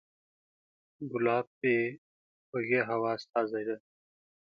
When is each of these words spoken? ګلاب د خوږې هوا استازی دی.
ګلاب 1.11 1.45
د 1.61 1.63
خوږې 2.47 2.81
هوا 2.89 3.11
استازی 3.17 3.63
دی. 3.67 3.77